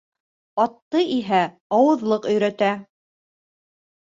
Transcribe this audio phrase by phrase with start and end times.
[0.63, 1.41] Атты иһә
[1.81, 2.71] ауыҙлыҡ өйрәтә.